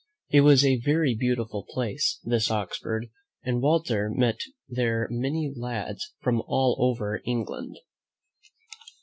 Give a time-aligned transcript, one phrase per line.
[0.31, 3.11] It was a very beautiful place, this Oxford,
[3.43, 7.77] and Walter met there many lads from all over Eng land.